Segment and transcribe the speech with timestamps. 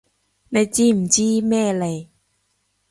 [0.49, 2.07] 你知唔知咩嚟？